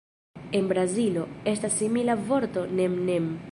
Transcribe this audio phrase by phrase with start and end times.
[0.59, 3.29] En Brazilo, estas simila vorto "nem-nem".